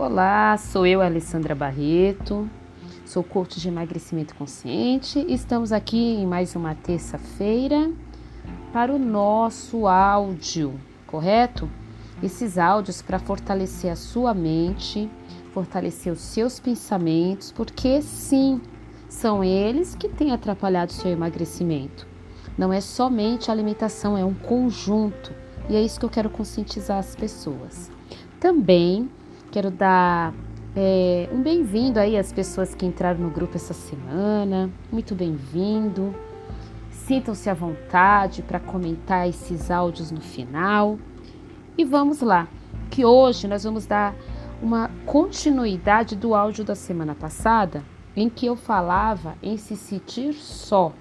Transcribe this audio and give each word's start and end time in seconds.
Olá, 0.00 0.56
sou 0.56 0.86
eu, 0.86 1.02
Alessandra 1.02 1.56
Barreto, 1.56 2.48
sou 3.04 3.24
coach 3.24 3.58
de 3.58 3.66
emagrecimento 3.66 4.32
consciente. 4.36 5.26
Estamos 5.28 5.72
aqui 5.72 5.98
em 5.98 6.24
mais 6.24 6.54
uma 6.54 6.72
terça-feira 6.72 7.90
para 8.72 8.94
o 8.94 8.98
nosso 8.98 9.88
áudio, 9.88 10.78
correto? 11.04 11.68
Esses 12.22 12.58
áudios 12.58 13.02
para 13.02 13.18
fortalecer 13.18 13.90
a 13.90 13.96
sua 13.96 14.32
mente, 14.32 15.10
fortalecer 15.52 16.12
os 16.12 16.20
seus 16.20 16.60
pensamentos, 16.60 17.50
porque 17.50 18.00
sim, 18.00 18.60
são 19.08 19.42
eles 19.42 19.96
que 19.96 20.08
têm 20.08 20.30
atrapalhado 20.30 20.92
o 20.92 20.94
seu 20.94 21.10
emagrecimento. 21.10 22.06
Não 22.56 22.72
é 22.72 22.80
somente 22.80 23.50
a 23.50 23.52
alimentação, 23.52 24.16
é 24.16 24.24
um 24.24 24.34
conjunto. 24.34 25.34
E 25.68 25.74
é 25.74 25.82
isso 25.82 25.98
que 25.98 26.06
eu 26.06 26.10
quero 26.10 26.30
conscientizar 26.30 26.98
as 26.98 27.16
pessoas. 27.16 27.90
Também 28.38 29.10
quero 29.50 29.70
dar 29.70 30.34
é, 30.76 31.28
um 31.32 31.42
bem-vindo 31.42 31.98
aí 31.98 32.16
às 32.16 32.32
pessoas 32.32 32.74
que 32.74 32.84
entraram 32.84 33.20
no 33.20 33.30
grupo 33.30 33.56
essa 33.56 33.72
semana. 33.72 34.70
Muito 34.92 35.14
bem-vindo. 35.14 36.14
Sintam-se 36.90 37.48
à 37.48 37.54
vontade 37.54 38.42
para 38.42 38.60
comentar 38.60 39.28
esses 39.28 39.70
áudios 39.70 40.10
no 40.10 40.20
final. 40.20 40.98
E 41.76 41.84
vamos 41.84 42.20
lá, 42.20 42.46
que 42.90 43.04
hoje 43.04 43.48
nós 43.48 43.64
vamos 43.64 43.86
dar 43.86 44.14
uma 44.62 44.90
continuidade 45.06 46.14
do 46.14 46.34
áudio 46.34 46.64
da 46.64 46.74
semana 46.74 47.14
passada, 47.14 47.82
em 48.14 48.28
que 48.28 48.46
eu 48.46 48.56
falava 48.56 49.36
em 49.42 49.56
se 49.56 49.76
sentir 49.76 50.34
só. 50.34 50.92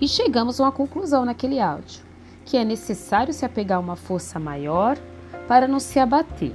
E 0.00 0.08
chegamos 0.08 0.58
a 0.58 0.64
uma 0.64 0.72
conclusão 0.72 1.24
naquele 1.24 1.60
áudio, 1.60 2.02
que 2.44 2.56
é 2.56 2.64
necessário 2.64 3.32
se 3.32 3.44
apegar 3.44 3.78
a 3.78 3.80
uma 3.80 3.96
força 3.96 4.40
maior 4.40 4.98
para 5.46 5.68
não 5.68 5.78
se 5.78 6.00
abater. 6.00 6.52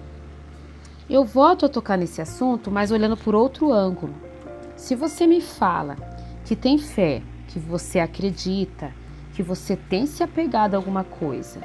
Eu 1.10 1.26
volto 1.26 1.66
a 1.66 1.70
tocar 1.70 1.98
nesse 1.98 2.22
assunto, 2.22 2.72
mas 2.72 2.92
olhando 2.92 3.18
por 3.18 3.36
outro 3.36 3.72
ângulo. 3.72 4.14
Se 4.76 4.96
você 4.96 5.28
me 5.28 5.42
fala 5.42 5.96
que 6.46 6.56
tem 6.56 6.78
fé, 6.78 7.22
que 7.48 7.60
você 7.60 8.00
acredita, 8.00 8.94
que 9.34 9.44
você 9.44 9.76
tem 9.76 10.06
se 10.06 10.24
apegado 10.24 10.74
a 10.74 10.78
alguma 10.78 11.04
coisa, 11.04 11.62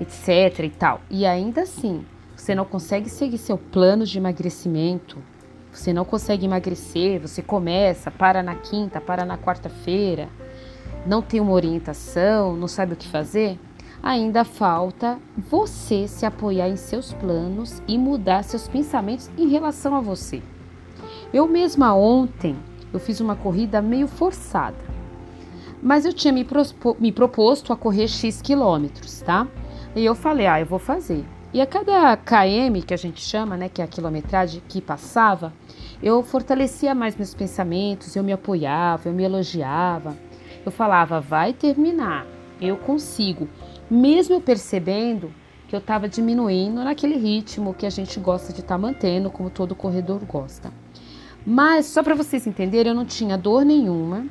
etc 0.00 0.60
e 0.64 0.70
tal, 0.70 1.00
e 1.10 1.26
ainda 1.26 1.62
assim 1.62 2.04
você 2.34 2.54
não 2.54 2.64
consegue 2.64 3.08
seguir 3.08 3.38
seu 3.38 3.56
plano 3.56 4.04
de 4.04 4.18
emagrecimento, 4.18 5.18
você 5.72 5.92
não 5.92 6.04
consegue 6.04 6.46
emagrecer, 6.46 7.20
você 7.20 7.42
começa, 7.42 8.10
para 8.10 8.42
na 8.42 8.54
quinta, 8.54 9.00
para 9.00 9.24
na 9.24 9.36
quarta-feira, 9.36 10.28
não 11.06 11.20
tem 11.22 11.40
uma 11.40 11.52
orientação, 11.52 12.56
não 12.56 12.68
sabe 12.68 12.94
o 12.94 12.96
que 12.96 13.08
fazer, 13.08 13.58
ainda 14.02 14.44
falta 14.44 15.18
você 15.36 16.06
se 16.06 16.24
apoiar 16.24 16.68
em 16.68 16.76
seus 16.76 17.12
planos 17.12 17.82
e 17.86 17.98
mudar 17.98 18.44
seus 18.44 18.68
pensamentos 18.68 19.30
em 19.36 19.48
relação 19.48 19.94
a 19.94 20.00
você. 20.00 20.42
Eu 21.32 21.46
mesma 21.46 21.94
ontem 21.94 22.56
eu 22.92 23.00
fiz 23.00 23.20
uma 23.20 23.36
corrida 23.36 23.82
meio 23.82 24.06
forçada, 24.06 24.76
mas 25.82 26.04
eu 26.04 26.12
tinha 26.12 26.32
me, 26.32 26.46
me 26.98 27.12
proposto 27.12 27.72
a 27.72 27.76
correr 27.76 28.08
X 28.08 28.40
quilômetros, 28.40 29.20
tá? 29.20 29.46
E 29.94 30.04
eu 30.04 30.14
falei, 30.14 30.46
ah, 30.46 30.60
eu 30.60 30.66
vou 30.66 30.78
fazer. 30.78 31.24
E 31.52 31.60
a 31.60 31.66
cada 31.66 32.16
KM, 32.16 32.82
que 32.82 32.92
a 32.92 32.98
gente 32.98 33.20
chama, 33.20 33.56
né, 33.56 33.68
que 33.68 33.80
é 33.80 33.84
a 33.84 33.88
quilometragem 33.88 34.62
que 34.68 34.80
passava, 34.80 35.52
eu 36.02 36.22
fortalecia 36.22 36.94
mais 36.94 37.16
meus 37.16 37.34
pensamentos, 37.34 38.14
eu 38.14 38.22
me 38.22 38.32
apoiava, 38.32 39.08
eu 39.08 39.12
me 39.12 39.22
elogiava. 39.22 40.16
Eu 40.64 40.72
falava, 40.72 41.20
vai 41.20 41.52
terminar, 41.52 42.26
eu 42.60 42.76
consigo. 42.76 43.48
Mesmo 43.90 44.40
percebendo 44.40 45.32
que 45.68 45.74
eu 45.74 45.80
estava 45.80 46.08
diminuindo 46.08 46.82
naquele 46.82 47.16
ritmo 47.16 47.74
que 47.74 47.86
a 47.86 47.90
gente 47.90 48.18
gosta 48.20 48.52
de 48.52 48.60
estar 48.60 48.74
tá 48.74 48.78
mantendo, 48.78 49.30
como 49.30 49.50
todo 49.50 49.74
corredor 49.74 50.24
gosta. 50.24 50.72
Mas, 51.44 51.86
só 51.86 52.02
para 52.02 52.14
vocês 52.14 52.46
entenderem, 52.46 52.90
eu 52.90 52.96
não 52.96 53.04
tinha 53.04 53.36
dor 53.38 53.64
nenhuma. 53.64 54.26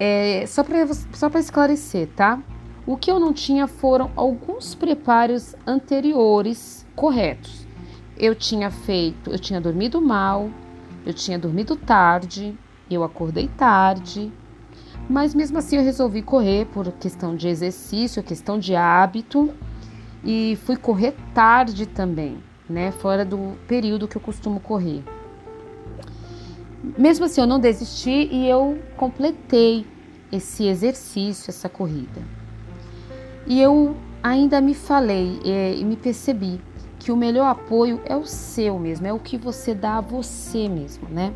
É, 0.00 0.44
só 0.46 0.64
para 0.64 0.86
só 0.92 1.28
esclarecer, 1.38 2.08
tá? 2.16 2.42
O 2.86 2.96
que 2.96 3.10
eu 3.10 3.20
não 3.20 3.32
tinha 3.32 3.66
foram 3.66 4.10
alguns 4.16 4.74
preparos 4.74 5.54
anteriores 5.66 6.86
corretos. 6.96 7.66
Eu 8.16 8.34
tinha 8.34 8.70
feito, 8.70 9.30
eu 9.30 9.38
tinha 9.38 9.60
dormido 9.60 10.00
mal, 10.00 10.50
eu 11.06 11.14
tinha 11.14 11.38
dormido 11.38 11.76
tarde, 11.76 12.56
eu 12.90 13.04
acordei 13.04 13.48
tarde, 13.48 14.32
mas 15.12 15.34
mesmo 15.34 15.58
assim 15.58 15.76
eu 15.76 15.82
resolvi 15.82 16.22
correr 16.22 16.64
por 16.72 16.90
questão 16.92 17.36
de 17.36 17.46
exercício, 17.46 18.22
questão 18.22 18.58
de 18.58 18.74
hábito 18.74 19.52
e 20.24 20.58
fui 20.64 20.74
correr 20.74 21.14
tarde 21.34 21.84
também, 21.84 22.42
né? 22.66 22.90
Fora 22.92 23.22
do 23.22 23.52
período 23.68 24.08
que 24.08 24.16
eu 24.16 24.22
costumo 24.22 24.58
correr. 24.58 25.04
Mesmo 26.96 27.26
assim 27.26 27.42
eu 27.42 27.46
não 27.46 27.60
desisti 27.60 28.26
e 28.32 28.48
eu 28.48 28.78
completei 28.96 29.86
esse 30.32 30.66
exercício, 30.66 31.50
essa 31.50 31.68
corrida. 31.68 32.22
E 33.46 33.60
eu 33.60 33.94
ainda 34.22 34.62
me 34.62 34.72
falei 34.72 35.40
é, 35.44 35.74
e 35.74 35.84
me 35.84 35.96
percebi 35.96 36.58
que 36.98 37.12
o 37.12 37.16
melhor 37.16 37.48
apoio 37.48 38.00
é 38.06 38.16
o 38.16 38.24
seu 38.24 38.78
mesmo, 38.78 39.06
é 39.06 39.12
o 39.12 39.18
que 39.18 39.36
você 39.36 39.74
dá 39.74 39.98
a 39.98 40.00
você 40.00 40.70
mesmo, 40.70 41.06
né? 41.10 41.34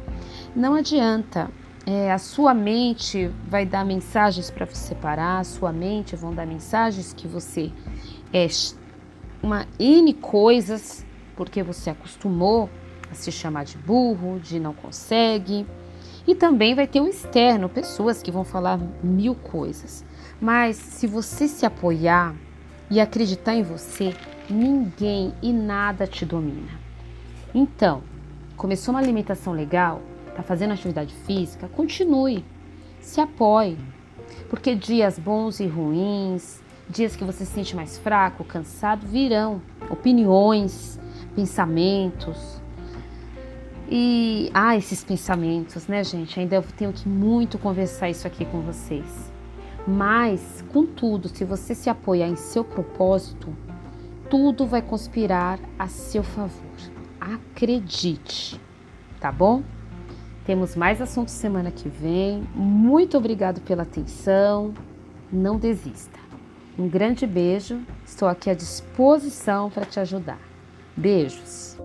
Não 0.54 0.74
adianta 0.74 1.50
é, 1.86 2.10
a 2.10 2.18
sua 2.18 2.52
mente 2.52 3.30
vai 3.48 3.64
dar 3.64 3.84
mensagens 3.84 4.50
para 4.50 4.66
você 4.66 4.92
parar, 4.92 5.38
a 5.38 5.44
sua 5.44 5.72
mente 5.72 6.16
vão 6.16 6.34
dar 6.34 6.44
mensagens 6.44 7.12
que 7.12 7.28
você 7.28 7.70
é 8.32 8.48
uma 9.40 9.64
N 9.78 10.12
coisas, 10.14 11.06
porque 11.36 11.62
você 11.62 11.90
acostumou 11.90 12.68
a 13.08 13.14
se 13.14 13.30
chamar 13.30 13.64
de 13.64 13.78
burro, 13.78 14.40
de 14.40 14.58
não 14.58 14.74
consegue. 14.74 15.64
E 16.26 16.34
também 16.34 16.74
vai 16.74 16.88
ter 16.88 17.00
o 17.00 17.06
externo, 17.06 17.68
pessoas 17.68 18.20
que 18.20 18.32
vão 18.32 18.42
falar 18.42 18.80
mil 19.00 19.36
coisas. 19.36 20.04
Mas 20.40 20.74
se 20.74 21.06
você 21.06 21.46
se 21.46 21.64
apoiar 21.64 22.34
e 22.90 23.00
acreditar 23.00 23.54
em 23.54 23.62
você, 23.62 24.12
ninguém 24.50 25.32
e 25.40 25.52
nada 25.52 26.04
te 26.04 26.26
domina. 26.26 26.80
Então, 27.54 28.02
começou 28.56 28.92
uma 28.92 29.00
alimentação 29.00 29.52
legal? 29.52 30.02
Está 30.36 30.42
fazendo 30.42 30.74
atividade 30.74 31.14
física, 31.26 31.66
continue, 31.68 32.44
se 33.00 33.20
apoie, 33.20 33.78
porque 34.50 34.74
dias 34.74 35.18
bons 35.18 35.60
e 35.60 35.66
ruins, 35.66 36.62
dias 36.88 37.16
que 37.16 37.24
você 37.24 37.46
se 37.46 37.52
sente 37.52 37.74
mais 37.74 37.96
fraco, 37.96 38.44
cansado, 38.44 39.06
virão 39.06 39.62
opiniões, 39.88 41.00
pensamentos. 41.34 42.60
E 43.88 44.50
ah, 44.52 44.76
esses 44.76 45.02
pensamentos, 45.02 45.86
né, 45.86 46.04
gente? 46.04 46.38
Ainda 46.38 46.56
eu 46.56 46.62
tenho 46.76 46.92
que 46.92 47.08
muito 47.08 47.58
conversar 47.58 48.10
isso 48.10 48.26
aqui 48.26 48.44
com 48.44 48.60
vocês. 48.60 49.32
Mas, 49.86 50.64
contudo, 50.72 51.28
se 51.28 51.44
você 51.44 51.74
se 51.74 51.88
apoiar 51.88 52.26
em 52.26 52.36
seu 52.36 52.64
propósito, 52.64 53.56
tudo 54.28 54.66
vai 54.66 54.82
conspirar 54.82 55.60
a 55.78 55.86
seu 55.86 56.24
favor. 56.24 56.66
Acredite, 57.20 58.60
tá 59.20 59.30
bom? 59.30 59.62
Temos 60.46 60.76
mais 60.76 61.02
assuntos 61.02 61.34
semana 61.34 61.72
que 61.72 61.88
vem. 61.88 62.46
Muito 62.54 63.18
obrigado 63.18 63.60
pela 63.62 63.82
atenção. 63.82 64.72
Não 65.30 65.58
desista. 65.58 66.20
Um 66.78 66.88
grande 66.88 67.26
beijo. 67.26 67.80
Estou 68.04 68.28
aqui 68.28 68.48
à 68.48 68.54
disposição 68.54 69.68
para 69.68 69.84
te 69.84 69.98
ajudar. 69.98 70.38
Beijos. 70.96 71.76